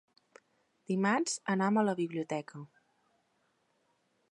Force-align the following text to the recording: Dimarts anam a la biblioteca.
Dimarts 0.91 1.35
anam 1.55 1.77
a 1.81 1.85
la 1.89 1.95
biblioteca. 2.01 2.65